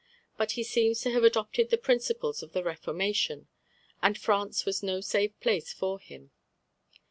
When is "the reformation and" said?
2.53-4.17